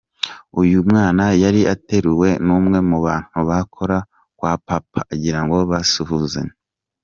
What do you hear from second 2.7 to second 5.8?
mu bantu bakora kwa Papa, agirango